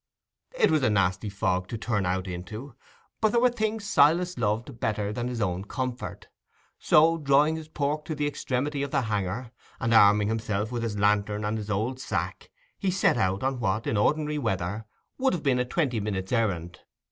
[0.57, 2.73] It was a nasty fog to turn out into,
[3.19, 6.27] but there were things Silas loved better than his own comfort;
[6.79, 10.97] so, drawing his pork to the extremity of the hanger, and arming himself with his
[10.97, 14.85] lantern and his old sack, he set out on what, in ordinary weather,
[15.19, 16.79] would have been a twenty minutes' errand.